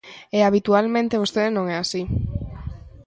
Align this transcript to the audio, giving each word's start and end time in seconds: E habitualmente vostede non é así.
E 0.37 0.39
habitualmente 0.47 1.21
vostede 1.23 1.49
non 1.53 1.65
é 1.73 1.75
así. 1.79 2.01